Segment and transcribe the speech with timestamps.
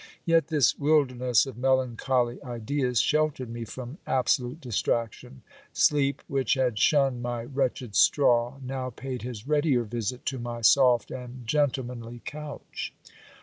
[0.25, 5.43] Yet this wilder ness of melancholy ideas sheltered me from absolute distraction:
[5.73, 11.11] sleep, which had shunned my wretched straw, now paid his readier visit to my soft
[11.11, 12.95] and gentle manly couch.